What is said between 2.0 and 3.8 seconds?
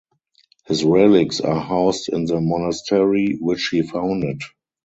in the monastery which